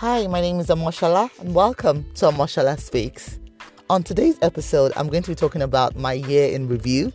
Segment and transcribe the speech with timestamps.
[0.00, 3.38] Hi, my name is Omoshola, and welcome to Omoshola Speaks.
[3.90, 7.12] On today's episode, I'm going to be talking about my year in review,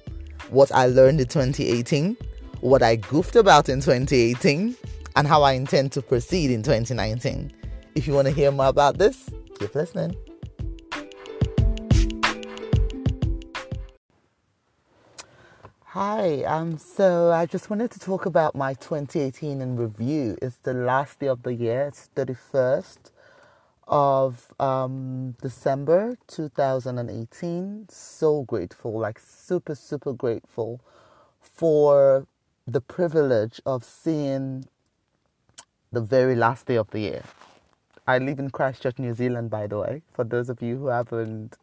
[0.51, 2.15] what I learned in 2018,
[2.61, 4.75] what I goofed about in 2018,
[5.15, 7.51] and how I intend to proceed in 2019.
[7.95, 10.15] If you want to hear more about this, keep listening.
[15.95, 20.37] Hi, um, so I just wanted to talk about my 2018 in review.
[20.41, 21.83] It's the last day of the year.
[21.87, 23.11] It's 31st
[23.87, 27.85] of um, December 2018.
[27.87, 30.81] So grateful, like super, super grateful
[31.39, 32.27] for
[32.67, 34.65] the privilege of seeing
[35.93, 37.23] the very last day of the year.
[38.05, 41.55] I live in Christchurch, New Zealand, by the way, for those of you who haven't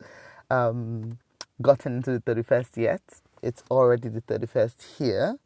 [0.49, 1.19] um,
[1.61, 3.03] gotten to the 31st yet
[3.43, 5.37] it's already the 31st here.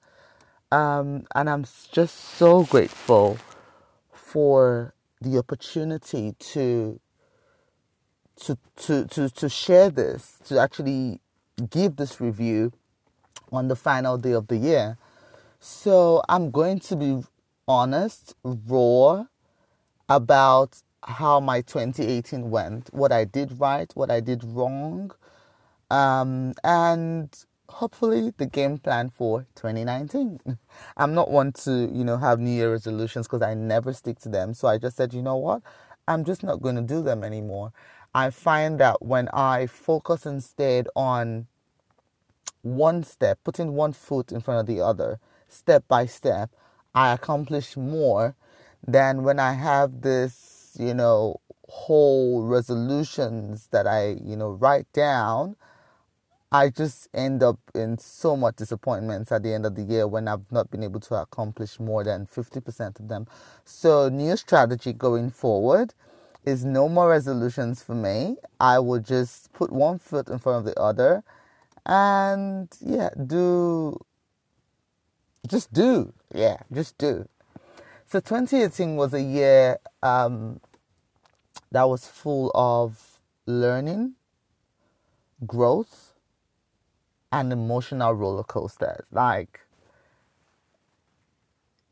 [0.73, 3.39] Um, and I'm just so grateful
[4.13, 7.01] for the opportunity to
[8.37, 11.21] to to to to share this, to actually
[11.71, 12.73] give this review
[13.53, 14.99] on the final day of the year.
[15.61, 17.23] So I'm going to be
[17.67, 19.27] honest, raw
[20.09, 25.13] about how my 2018 went, what I did right, what I did wrong,
[25.91, 27.31] um, and
[27.69, 30.59] hopefully the game plan for 2019.
[30.97, 34.29] I'm not one to, you know, have New Year resolutions because I never stick to
[34.29, 34.55] them.
[34.55, 35.63] So I just said, you know what?
[36.09, 37.73] I'm just not going to do them anymore.
[38.15, 41.49] I find that when I focus instead on
[42.63, 46.51] one step, putting one foot in front of the other, step by step,
[46.95, 48.35] I accomplish more
[48.87, 55.57] than when I have this, you know, whole resolutions that I, you know, write down
[56.53, 60.29] I just end up in so much disappointments at the end of the year when
[60.29, 63.27] I've not been able to accomplish more than 50% of them.
[63.65, 65.95] So, new strategy going forward
[66.45, 68.37] is no more resolutions for me.
[68.61, 71.25] I will just put one foot in front of the other
[71.87, 73.99] and yeah, do
[75.47, 76.13] just do.
[76.35, 77.29] Yeah, just do.
[78.07, 80.61] So 2018 was a year um,
[81.73, 84.15] that was full of learning,
[85.47, 86.13] growth,
[87.41, 89.05] an emotional roller coaster.
[89.13, 89.61] Like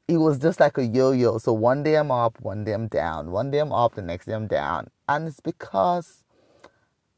[0.09, 1.39] it was just like a yo-yo.
[1.39, 4.27] So one day I'm up, one day I'm down, one day I'm up, the next
[4.27, 4.89] day I'm down.
[5.09, 6.25] And it's because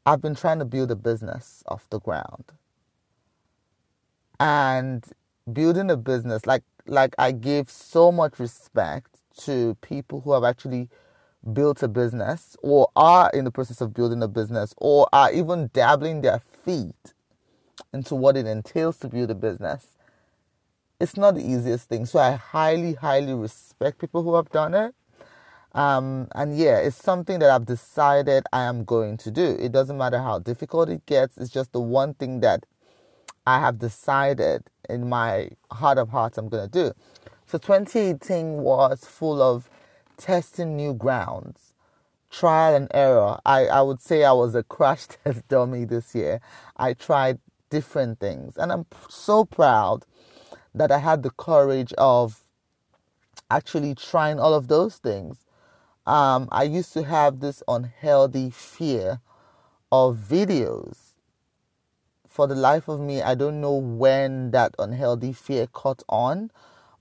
[0.05, 2.45] I've been trying to build a business off the ground.
[4.39, 5.05] And
[5.51, 10.89] building a business, like like I give so much respect to people who have actually
[11.53, 15.69] built a business or are in the process of building a business or are even
[15.73, 17.13] dabbling their feet
[17.93, 19.97] into what it entails to build a business.
[20.99, 22.05] It's not the easiest thing.
[22.05, 24.95] So I highly, highly respect people who have done it.
[25.73, 29.55] Um, and yeah, it's something that I've decided I am going to do.
[29.59, 32.65] It doesn't matter how difficult it gets, it's just the one thing that
[33.45, 36.93] I have decided in my heart of hearts I'm going to do.
[37.45, 39.69] So 2018 was full of
[40.17, 41.73] testing new grounds,
[42.31, 43.39] trial and error.
[43.45, 46.41] I, I would say I was a crash test dummy this year.
[46.75, 47.39] I tried
[47.69, 48.57] different things.
[48.57, 50.05] And I'm so proud
[50.73, 52.41] that I had the courage of
[53.49, 55.37] actually trying all of those things.
[56.05, 59.19] Um, I used to have this unhealthy fear
[59.91, 60.97] of videos.
[62.27, 66.51] For the life of me, I don't know when that unhealthy fear caught on,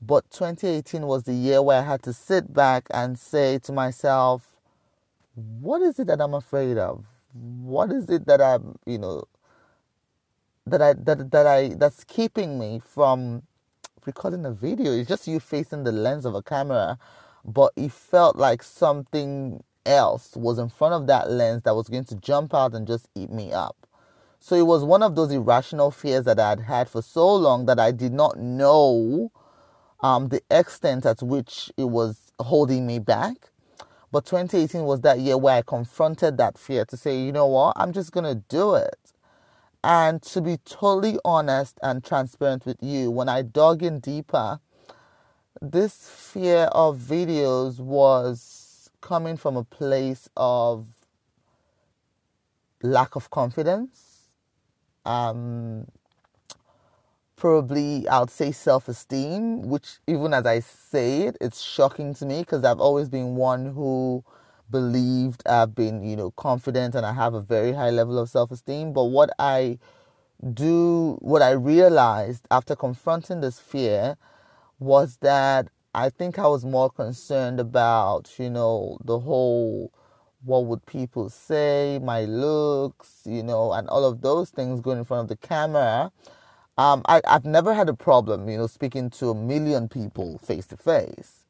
[0.01, 4.57] but 2018 was the year where I had to sit back and say to myself,
[5.35, 7.05] what is it that I'm afraid of?
[7.33, 9.25] What is it that I'm, you know,
[10.67, 13.43] that I that that I that's keeping me from
[14.05, 14.93] recording a video.
[14.93, 16.99] It's just you facing the lens of a camera,
[17.45, 22.05] but it felt like something else was in front of that lens that was going
[22.05, 23.77] to jump out and just eat me up.
[24.41, 27.67] So it was one of those irrational fears that I had had for so long
[27.67, 29.33] that I did not know
[30.01, 33.51] um, the extent at which it was holding me back.
[34.13, 37.75] But 2018 was that year where I confronted that fear to say, you know what,
[37.77, 39.06] I'm just going to do it.
[39.89, 44.59] And to be totally honest and transparent with you, when I dug in deeper,
[45.63, 50.89] this fear of videos was coming from a place of
[52.83, 54.23] lack of confidence.
[55.05, 55.87] Um,
[57.37, 62.41] probably, I'd say self esteem, which, even as I say it, it's shocking to me
[62.41, 64.25] because I've always been one who
[64.71, 68.51] believed, I've been, you know, confident and I have a very high level of self
[68.51, 68.93] esteem.
[68.93, 69.79] But what I
[70.55, 74.17] do, what I realized after confronting this fear
[74.79, 79.93] was that I think I was more concerned about, you know, the whole
[80.45, 85.05] what would people say, my looks, you know, and all of those things going in
[85.05, 86.13] front of the camera.
[86.79, 90.67] Um, I, I've never had a problem, you know, speaking to a million people face
[90.69, 91.46] to face.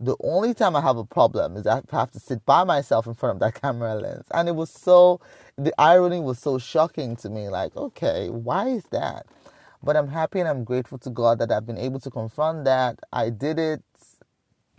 [0.00, 3.14] The only time I have a problem is I have to sit by myself in
[3.14, 4.26] front of that camera lens.
[4.32, 5.20] And it was so,
[5.56, 7.48] the irony was so shocking to me.
[7.48, 9.26] Like, okay, why is that?
[9.82, 12.98] But I'm happy and I'm grateful to God that I've been able to confront that.
[13.12, 13.82] I did it.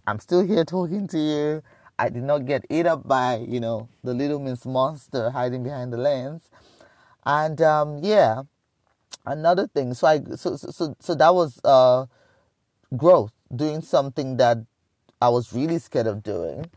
[0.07, 1.63] I'm still here talking to you.
[1.97, 5.93] I did not get ate up by, you know, the little Miss Monster hiding behind
[5.93, 6.49] the lens.
[7.25, 8.43] And um, yeah,
[9.25, 9.93] another thing.
[9.93, 12.05] So I so so so that was uh,
[12.97, 14.59] growth, doing something that
[15.25, 16.69] I was really scared of doing.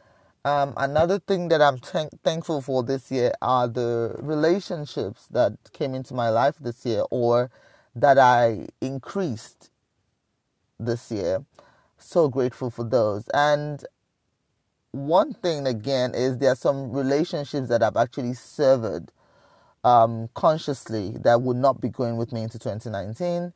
[0.47, 5.95] Um, another thing that I'm th- thankful for this year are the relationships that came
[5.95, 7.51] into my life this year, or
[7.95, 9.71] that I increased
[10.81, 11.45] this year.
[11.99, 13.29] So grateful for those.
[13.35, 13.85] And
[14.93, 19.13] one thing again is there are some relationships that I've actually severed
[19.85, 23.53] um, consciously that would not be going with me into 2019.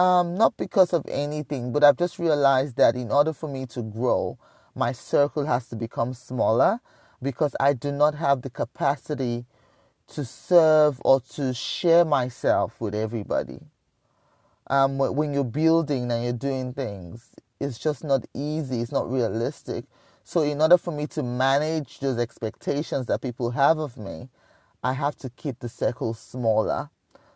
[0.00, 3.82] Um, not because of anything, but I've just realized that in order for me to
[3.82, 4.38] grow,
[4.74, 6.80] my circle has to become smaller
[7.22, 9.44] because I do not have the capacity
[10.08, 13.60] to serve or to share myself with everybody.
[14.68, 17.30] Um, when you're building and you're doing things,
[17.60, 19.84] it's just not easy, it's not realistic.
[20.24, 24.30] So, in order for me to manage those expectations that people have of me,
[24.82, 26.88] I have to keep the circle smaller.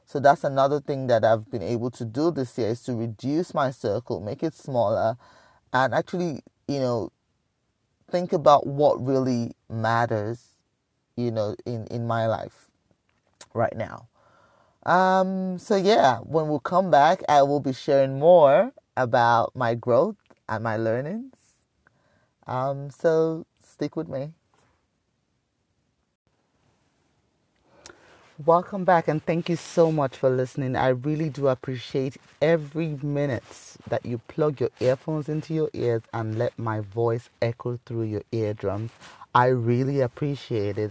[0.04, 3.54] So, that's another thing that I've been able to do this year is to reduce
[3.54, 5.16] my circle, make it smaller,
[5.72, 7.10] and actually, you know,
[8.10, 10.56] think about what really matters,
[11.16, 12.68] you know, in, in my life
[13.54, 14.08] right now.
[14.86, 20.16] Um, so yeah, when we come back, I will be sharing more about my growth
[20.48, 21.34] and my learnings.
[22.46, 24.32] Um, so stick with me.
[28.42, 30.74] Welcome back and thank you so much for listening.
[30.74, 33.44] I really do appreciate every minute
[33.86, 38.22] that you plug your earphones into your ears and let my voice echo through your
[38.32, 38.90] eardrums.
[39.36, 40.90] I really appreciate it.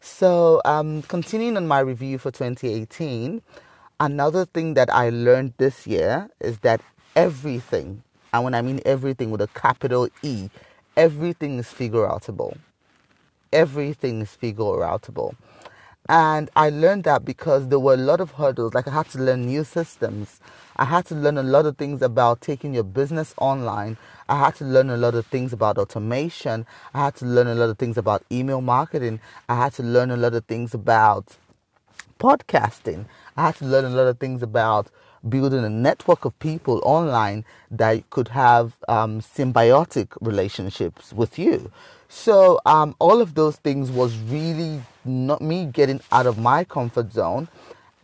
[0.00, 3.40] So, um, continuing on my review for 2018,
[4.00, 6.80] another thing that I learned this year is that
[7.14, 8.02] everything,
[8.32, 10.50] and when I mean everything with a capital E,
[10.96, 12.58] everything is figure outable.
[13.52, 15.36] Everything is figure outable.
[16.10, 18.74] And I learned that because there were a lot of hurdles.
[18.74, 20.40] Like I had to learn new systems.
[20.76, 23.96] I had to learn a lot of things about taking your business online.
[24.28, 26.66] I had to learn a lot of things about automation.
[26.94, 29.20] I had to learn a lot of things about email marketing.
[29.48, 31.36] I had to learn a lot of things about
[32.18, 33.06] podcasting.
[33.36, 34.90] I had to learn a lot of things about
[35.28, 41.70] building a network of people online that could have um, symbiotic relationships with you.
[42.10, 47.12] So um, all of those things was really not me getting out of my comfort
[47.12, 47.48] zone,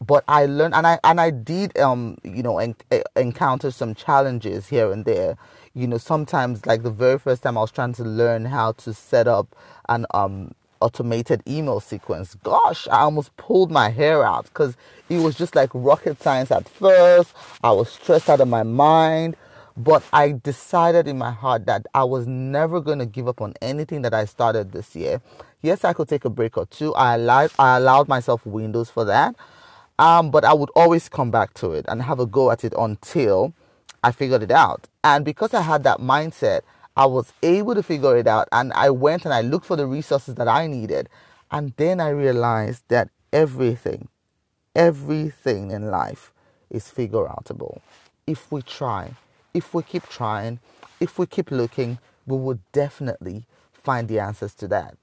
[0.07, 2.77] but I learned and I and I did um you know en-
[3.17, 5.37] encounter some challenges here and there.
[5.75, 8.95] You know sometimes like the very first time I was trying to learn how to
[8.95, 9.57] set up
[9.89, 12.37] an um automated email sequence.
[12.45, 14.77] Gosh, I almost pulled my hair out because
[15.09, 17.35] it was just like rocket science at first.
[17.65, 19.37] I was stressed out of my mind.
[19.77, 23.55] But I decided in my heart that I was never going to give up on
[23.61, 25.21] anything that I started this year.
[25.63, 26.95] Yes, I could take a break or two.
[26.95, 29.37] I allowed, I allowed myself windows for that.
[29.99, 32.75] Um, but I would always come back to it and have a go at it
[32.79, 33.55] until
[34.03, 34.89] I figured it out.
[35.05, 36.63] And because I had that mindset,
[36.97, 39.87] I was able to figure it out and I went and I looked for the
[39.87, 41.09] resources that I needed.
[41.51, 44.09] And then I realized that everything,
[44.75, 46.33] everything in life
[46.71, 47.81] is figure outable.
[48.27, 49.15] If we try,
[49.57, 50.61] if we keep trying,
[51.01, 54.97] if we keep looking, we will definitely find the answers to that.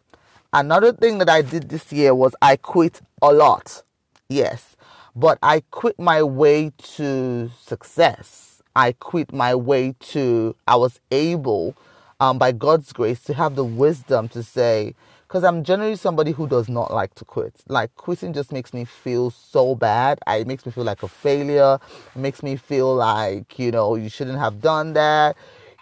[0.53, 3.83] Another thing that I did this year was I quit a lot.
[4.29, 4.77] Yes,
[5.15, 11.75] but I quit my way to success I quit my way to, I was able,
[12.21, 14.95] um, by God's grace, to have the wisdom to say,
[15.33, 17.55] because I'm generally somebody who does not like to quit.
[17.67, 20.19] Like quitting just makes me feel so bad.
[20.27, 21.79] It makes me feel like a failure.
[22.15, 25.35] It makes me feel like you know you shouldn't have done that.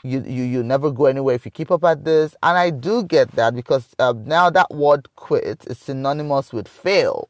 [0.03, 2.33] You you you never go anywhere if you keep up at this.
[2.41, 7.27] And I do get that because uh, now that word quit is synonymous with fail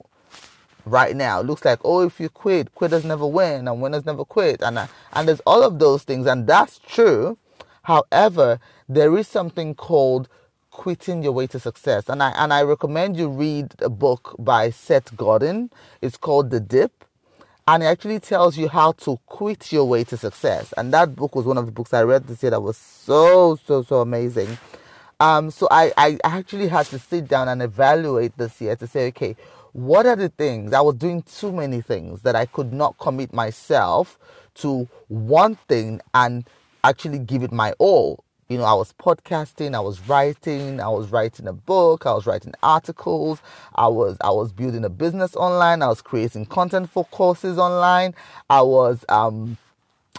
[0.86, 1.40] right now.
[1.40, 4.62] It looks like, oh, if you quit, quitters never win and winners never quit.
[4.62, 7.40] And, uh, and there's all of those things, and that's true.
[7.82, 10.30] However, there is something called
[10.72, 12.10] quitting your way to success.
[12.10, 15.72] And I, and I recommend you read a book by Seth Godin.
[16.02, 17.06] It's called The Dip.
[17.68, 20.74] and it actually tells you how to quit your way to success.
[20.78, 23.58] And that book was one of the books I read this year that was so,
[23.66, 24.58] so, so amazing.
[25.20, 29.08] Um, so I, I actually had to sit down and evaluate this year to say,
[29.10, 29.36] okay,
[29.74, 30.74] what are the things?
[30.74, 34.20] I was doing too many things that I could not commit myself
[34.56, 36.46] to one thing and
[36.84, 38.24] actually give it my all.
[38.52, 42.26] You know, I was podcasting, I was writing, I was writing a book, I was
[42.26, 43.42] writing articles,
[43.76, 48.14] I was I was building a business online, I was creating content for courses online,
[48.50, 49.56] I was um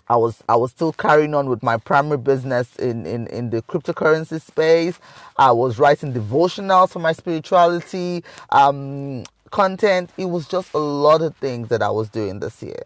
[0.08, 3.60] I was I was still carrying on with my primary business in, in, in the
[3.60, 4.98] cryptocurrency space.
[5.36, 10.08] I was writing devotionals for my spirituality um, content.
[10.16, 12.84] It was just a lot of things that I was doing this year.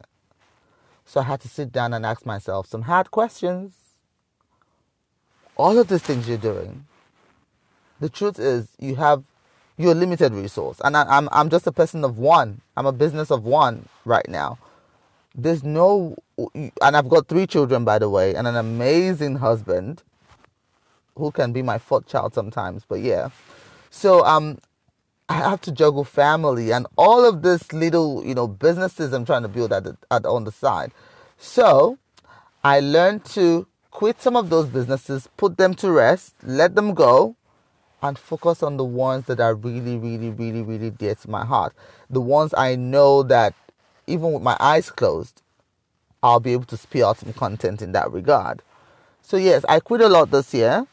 [1.05, 3.86] So I had to sit down and ask myself some hard questions
[5.57, 6.87] all of these things you're doing,
[8.01, 9.25] the truth is you have
[9.79, 10.81] you're a limited resource.
[10.85, 12.63] And I, am I'm, I'm just a person of one.
[12.77, 14.59] I'm a business of one right now.
[15.35, 20.03] There's no and I've got three children by the way, and an amazing husband
[21.17, 23.31] who can be my fourth child sometimes, but yeah.
[23.91, 24.59] So um
[25.29, 29.43] I have to juggle family and all of this little, you know, businesses I'm trying
[29.43, 30.93] to build at, the, at on the side.
[31.37, 31.99] So
[32.63, 37.35] I learned to quit some of those businesses, put them to rest, let them go,
[38.03, 41.75] and focus on the ones that are really, really, really, really dear to my heart.
[42.11, 43.55] The ones I know that
[44.07, 45.41] even with my eyes closed,
[46.23, 48.61] I'll be able to spew out some content in that regard.
[49.23, 50.87] So, yes, I quit a lot this year,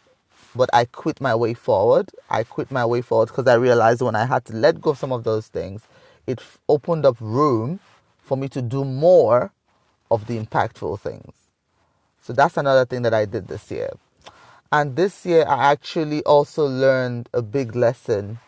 [0.56, 2.10] but I quit my way forward.
[2.30, 4.98] I quit my way forward because I realized when I had to let go of
[4.98, 5.82] some of those things,
[6.26, 7.82] it opened up room
[8.22, 9.52] for me to do more
[10.10, 11.43] of the impactful things.
[12.24, 13.92] So that's another thing that I did this year.
[14.72, 18.40] And this year, I actually also learned a big lesson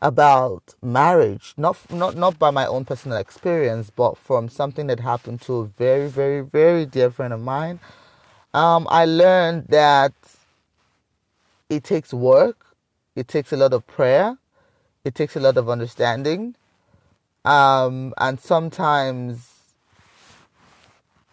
[0.00, 5.40] about marriage, not not not by my own personal experience, but from something that happened
[5.42, 7.80] to a very, very, very dear friend of mine.
[8.54, 10.14] Um, I learned that
[11.68, 12.76] it takes work,
[13.16, 14.38] it takes a lot of prayer,
[15.04, 16.54] it takes a lot of understanding,
[17.44, 19.55] um, and sometimes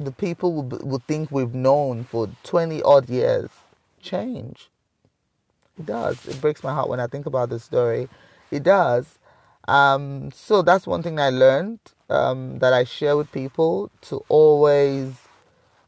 [0.06, 3.50] the people would, would think we've known for 20 odd years
[4.02, 4.70] change.
[5.78, 6.26] It does.
[6.28, 8.10] It breaks my heart when I think about this story.
[8.52, 9.20] It does.
[9.68, 11.80] Um, so that's one thing I learned
[12.10, 15.14] um, that I share with people to always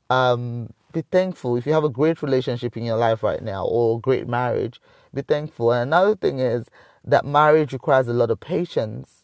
[0.10, 1.57] um, be thankful.
[1.57, 4.81] If you have a great relationship in your life right now or great marriage,
[5.13, 5.72] be thankful.
[5.72, 6.67] And another thing is
[7.03, 9.24] that marriage requires a lot of patience,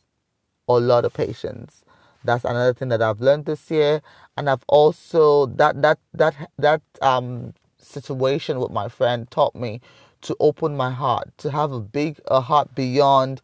[0.68, 1.84] a lot of patience.
[2.24, 4.02] That's another thing that I've learned this year,
[4.38, 9.82] and I've also that that that that um situation with my friend taught me
[10.22, 13.42] to open my heart, to have a big a heart beyond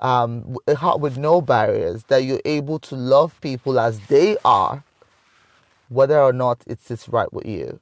[0.00, 4.84] um, a heart with no barriers, that you're able to love people as they are,
[5.88, 7.80] whether or not it sits right with you.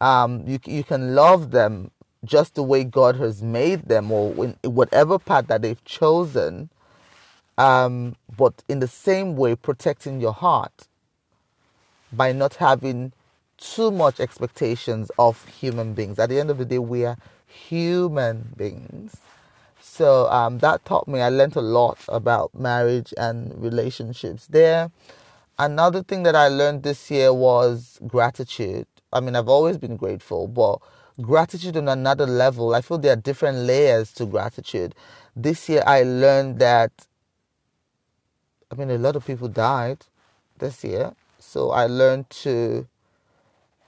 [0.00, 1.90] Um, you you can love them
[2.24, 6.70] just the way God has made them, or in whatever path that they've chosen,
[7.58, 10.88] um, but in the same way, protecting your heart
[12.12, 13.12] by not having
[13.58, 16.18] too much expectations of human beings.
[16.18, 17.16] At the end of the day, we are
[17.46, 19.16] human beings.
[19.80, 24.90] So um, that taught me, I learned a lot about marriage and relationships there.
[25.58, 28.86] Another thing that I learned this year was gratitude.
[29.12, 30.78] I mean, I've always been grateful, but
[31.20, 32.74] gratitude on another level.
[32.74, 34.94] I feel there are different layers to gratitude.
[35.36, 36.90] This year, I learned that
[38.72, 40.06] I mean, a lot of people died
[40.58, 41.12] this year.
[41.38, 42.88] So I learned to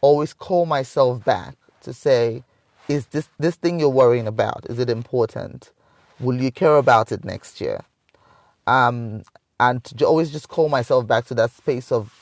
[0.02, 2.44] always call myself back to say,
[2.88, 5.72] is this, this thing you're worrying about, is it important?
[6.20, 7.80] Will you care about it next year?
[8.66, 9.22] Um,
[9.58, 12.12] and to always just call myself back to that space of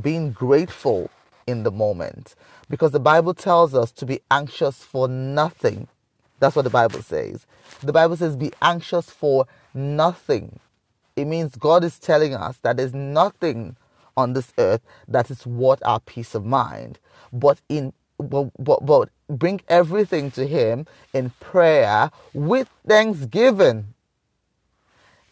[0.00, 1.10] being grateful
[1.46, 2.34] in the moment.
[2.70, 5.88] Because the Bible tells us to be anxious for nothing.
[6.38, 7.46] That's what the Bible says.
[7.82, 10.60] The Bible says, be anxious for nothing.
[11.20, 13.76] It means God is telling us that there's nothing
[14.16, 16.98] on this earth that is worth our peace of mind.
[17.32, 23.94] But in but, but, but bring everything to Him in prayer with thanksgiving.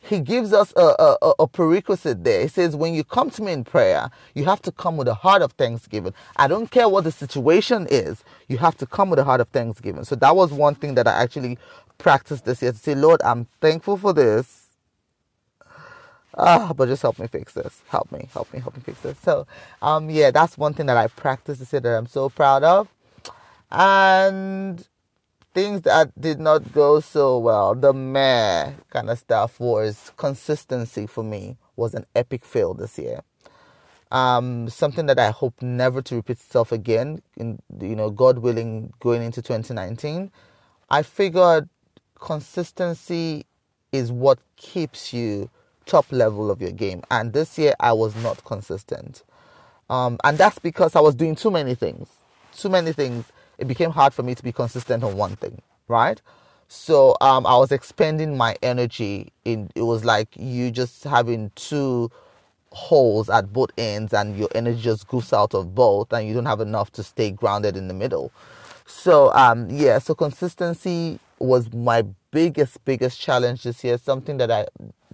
[0.02, 2.42] He gives us a, a, a prerequisite there.
[2.42, 5.14] He says, when you come to me in prayer, you have to come with a
[5.14, 6.14] heart of thanksgiving.
[6.36, 9.48] I don't care what the situation is, you have to come with a heart of
[9.50, 10.04] thanksgiving.
[10.04, 11.58] So that was one thing that I actually
[11.98, 14.67] practiced this year to say, Lord, I'm thankful for this.
[16.38, 17.82] Ah, but just help me fix this.
[17.88, 19.18] Help me, help me, help me fix this.
[19.20, 19.46] So,
[19.82, 22.88] um, yeah, that's one thing that I practice to say that I'm so proud of.
[23.70, 24.86] And
[25.54, 31.24] things that did not go so well, the meh kind of stuff was consistency for
[31.24, 33.20] me was an epic fail this year.
[34.12, 37.22] um, something that I hope never to repeat itself again.
[37.36, 40.30] In you know, God willing, going into 2019,
[40.90, 41.68] I figured
[42.20, 43.46] consistency
[43.92, 45.50] is what keeps you
[45.88, 47.02] top level of your game.
[47.10, 49.24] And this year, I was not consistent,
[49.90, 52.08] um, and that's because I was doing too many things.
[52.56, 53.26] Too many things.
[53.58, 56.22] It became hard for me to be consistent on one thing, right?
[56.68, 59.70] So um, I was expending my energy in.
[59.76, 62.12] It was like you just having two
[62.72, 66.46] holes at both ends and your energy just goes out of both and you don't
[66.46, 68.32] have enough to stay grounded in the middle.
[68.86, 74.66] So um yeah, so consistency was my biggest biggest challenge this year, something that I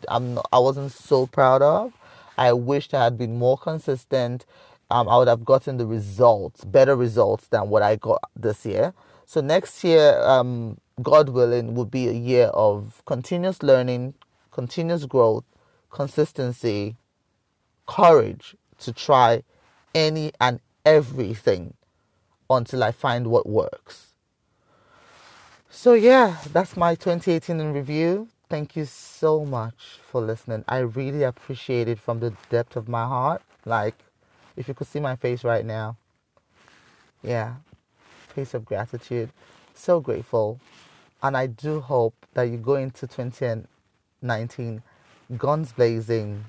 [0.08, 1.92] I'm I wasn't so proud of.
[2.38, 4.46] I wished I had been more consistent.
[4.90, 8.92] Um, I would have gotten the results, better results than what I got this year.
[9.26, 14.14] So next year, um, God willing, will be a year of continuous learning,
[14.52, 15.44] continuous growth,
[15.90, 16.96] consistency,
[17.86, 19.42] courage to try
[19.94, 21.74] any and everything
[22.50, 24.14] until I find what works.
[25.70, 28.28] So, yeah, that's my 2018 in review.
[28.54, 30.64] Thank you so much for listening.
[30.68, 33.42] I really appreciate it from the depth of my heart.
[33.64, 33.96] Like,
[34.56, 35.96] if you could see my face right now,
[37.20, 37.54] yeah,
[38.28, 39.30] face of gratitude.
[39.74, 40.60] So grateful.
[41.20, 44.82] And I do hope that you go into 2019
[45.36, 46.44] guns blazing,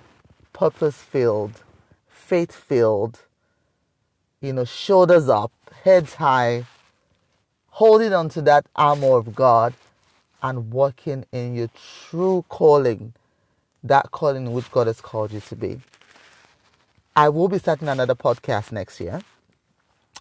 [0.53, 1.63] purpose filled,
[2.07, 3.21] faith filled,
[4.41, 5.51] you know, shoulders up,
[5.83, 6.67] heads high,
[7.69, 9.73] holding on to that armor of God
[10.49, 11.69] and working in your
[12.09, 13.13] true calling,
[13.83, 15.81] that calling which God has called you to be.
[17.15, 19.21] I will be starting another podcast next year.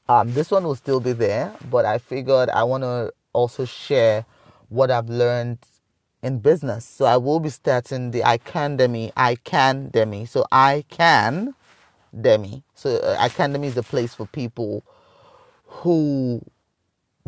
[0.08, 4.24] Um, this one will still be there, but I figured I want to also share
[4.70, 5.58] what I've learned
[6.22, 6.86] in business.
[6.86, 10.24] So I will be starting the I Can Demi, I Can Demi.
[10.24, 11.54] So I Can
[12.18, 12.62] Demi.
[12.74, 14.84] So uh, I Can Demi is a place for people
[15.66, 16.42] who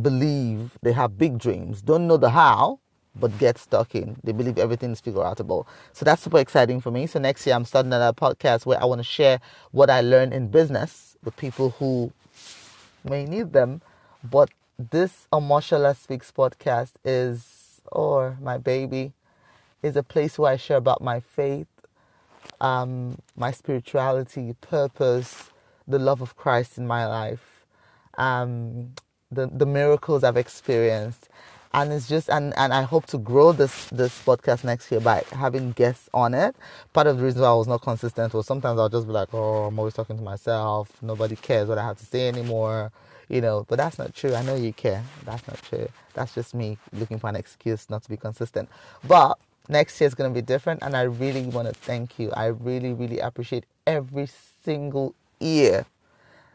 [0.00, 2.80] believe they have big dreams, don't know the how,
[3.18, 4.16] but get stuck in.
[4.24, 5.66] They believe everything is figure outable.
[5.92, 7.06] So that's super exciting for me.
[7.06, 9.40] So next year I'm starting another podcast where I want to share
[9.72, 12.12] what I learned in business with people who
[13.04, 13.80] may need them.
[14.22, 19.12] But this Omoshola Speaks podcast is or my baby
[19.82, 21.68] is a place where I share about my faith,
[22.60, 25.50] um, my spirituality, purpose,
[25.86, 27.64] the love of Christ in my life,
[28.18, 28.92] um,
[29.30, 31.28] the the miracles I've experienced,
[31.76, 35.22] and it's just and and I hope to grow this this podcast next year by
[35.30, 36.56] having guests on it.
[36.92, 39.32] Part of the reason why I was not consistent was sometimes I'll just be like,
[39.32, 40.90] oh, I'm always talking to myself.
[41.02, 42.90] Nobody cares what I have to say anymore
[43.28, 44.34] you know, but that's not true.
[44.34, 45.02] I know you care.
[45.24, 45.88] That's not true.
[46.14, 48.68] That's just me looking for an excuse not to be consistent.
[49.06, 52.30] But next year is going to be different, and I really want to thank you.
[52.32, 54.28] I really, really appreciate every
[54.64, 55.86] single ear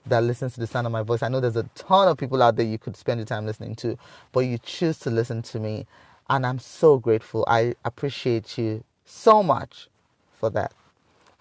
[0.06, 1.24] that listens to the sound of my voice.
[1.24, 3.76] I know there's a ton of people out there you could spend your time listening
[3.76, 3.98] to,
[4.32, 5.86] but you choose to listen to me,
[6.30, 7.46] and I'm so grateful.
[7.48, 9.90] I appreciate you so much
[10.34, 10.74] for that.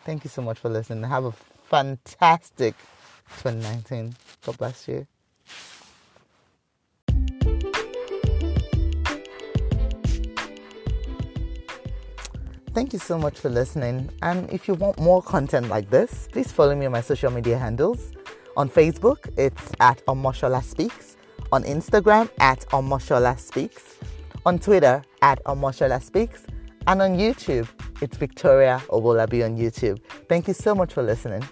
[0.05, 1.05] Thank you so much for listening.
[1.05, 2.75] Have a fantastic
[3.43, 4.15] 2019.
[4.45, 5.07] God bless you.
[12.73, 14.11] Thank you so much for listening.
[14.23, 17.59] And if you want more content like this, please follow me on my social media
[17.59, 18.13] handles.
[18.57, 21.17] On Facebook, it's at Omoshola Speaks.
[21.53, 23.97] On Instagram, at Omoshola Speaks.
[24.47, 26.47] On Twitter, at Omoshola Speaks.
[26.87, 27.69] And on YouTube,
[28.01, 30.01] it's Victoria Obolabi on YouTube.
[30.29, 31.45] Thank you so much for listening.